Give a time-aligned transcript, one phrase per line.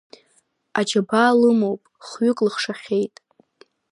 [0.79, 3.15] Аџьабаа лымоуп, хҩык лыхшахьеит.